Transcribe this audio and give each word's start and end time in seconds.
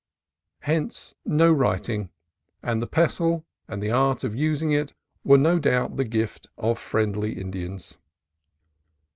Hence 0.61 1.13
no 1.25 1.51
writing: 1.53 2.09
and 2.63 2.81
the 2.81 2.87
pestle, 2.87 3.45
and 3.67 3.83
the 3.83 3.91
art 3.91 4.23
of 4.23 4.33
using 4.33 4.71
it, 4.71 4.95
were 5.23 5.37
no 5.37 5.59
doubt 5.59 5.95
the 5.95 6.05
gift 6.05 6.47
of 6.57 6.79
friendly 6.79 7.33
Indians. 7.33 7.97